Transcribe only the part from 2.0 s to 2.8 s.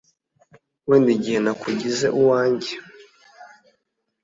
uwanjye